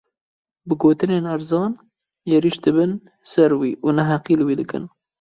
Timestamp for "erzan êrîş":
1.33-2.57